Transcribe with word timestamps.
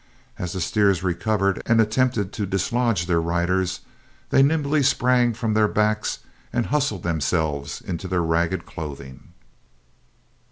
As 0.39 0.53
the 0.53 0.61
steers 0.61 1.03
recovered 1.03 1.61
and 1.67 1.79
attempted 1.79 2.33
to 2.33 2.47
dislodge 2.47 3.05
their 3.05 3.21
riders, 3.21 3.81
they 4.31 4.41
nimbly 4.41 4.81
sprang 4.81 5.31
from 5.35 5.53
their 5.53 5.67
backs 5.67 6.21
and 6.51 6.65
hustled 6.65 7.03
themselves 7.03 7.81
into 7.81 8.07
their 8.07 8.23
ragged 8.23 8.65
clothing. 8.65 9.33